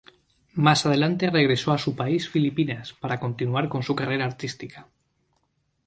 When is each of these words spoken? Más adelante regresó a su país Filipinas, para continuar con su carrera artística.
Más 0.55 0.83
adelante 0.87 1.29
regresó 1.29 1.73
a 1.73 1.77
su 1.77 1.95
país 1.95 2.27
Filipinas, 2.27 2.93
para 2.93 3.19
continuar 3.19 3.69
con 3.69 3.83
su 3.83 3.93
carrera 3.95 4.25
artística. 4.25 4.87